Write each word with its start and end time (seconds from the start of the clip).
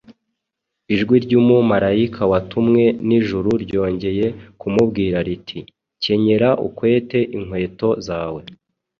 Ijwi 0.93 1.15
ry’umumarayika 1.25 2.21
watumwe 2.31 2.83
n’ijuru 3.07 3.49
ryongeye 3.63 4.25
kumubwira 4.59 5.17
riti, 5.27 5.59
«Kenyera 6.03 6.49
ukwete 6.67 7.19
inkweto 7.37 7.89
zawe.» 8.07 8.41